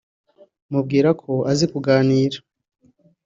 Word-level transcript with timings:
mubwira 0.71 1.09
ko 1.21 1.31
azi 1.51 1.65
kuganira 1.71 2.37